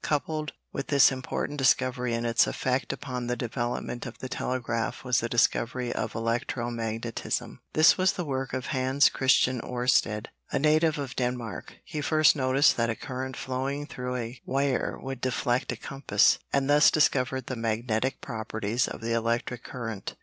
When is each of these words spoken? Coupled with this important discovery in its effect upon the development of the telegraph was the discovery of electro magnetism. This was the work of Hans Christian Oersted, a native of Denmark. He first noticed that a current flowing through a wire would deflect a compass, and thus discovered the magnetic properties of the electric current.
Coupled 0.03 0.53
with 0.73 0.87
this 0.87 1.11
important 1.11 1.59
discovery 1.59 2.15
in 2.15 2.25
its 2.25 2.47
effect 2.47 2.91
upon 2.91 3.27
the 3.27 3.35
development 3.35 4.07
of 4.07 4.17
the 4.17 4.27
telegraph 4.27 5.03
was 5.03 5.19
the 5.19 5.29
discovery 5.29 5.93
of 5.93 6.15
electro 6.15 6.71
magnetism. 6.71 7.59
This 7.73 7.99
was 7.99 8.13
the 8.13 8.25
work 8.25 8.51
of 8.51 8.65
Hans 8.73 9.09
Christian 9.09 9.61
Oersted, 9.61 10.29
a 10.49 10.57
native 10.57 10.97
of 10.97 11.15
Denmark. 11.15 11.75
He 11.85 12.01
first 12.01 12.35
noticed 12.35 12.77
that 12.77 12.89
a 12.89 12.95
current 12.95 13.37
flowing 13.37 13.85
through 13.85 14.15
a 14.15 14.41
wire 14.43 14.97
would 14.99 15.21
deflect 15.21 15.71
a 15.71 15.75
compass, 15.77 16.39
and 16.51 16.67
thus 16.67 16.89
discovered 16.89 17.45
the 17.45 17.55
magnetic 17.55 18.21
properties 18.21 18.87
of 18.87 19.01
the 19.01 19.13
electric 19.13 19.63
current. 19.63 20.15